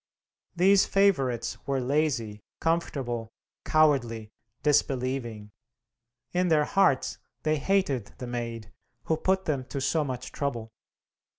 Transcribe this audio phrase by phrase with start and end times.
[0.55, 3.29] These favorites were lazy, comfortable,
[3.65, 4.31] cowardly,
[4.63, 5.51] disbelieving;
[6.33, 8.71] in their hearts they hated the Maid,
[9.03, 10.71] who put them to so much trouble.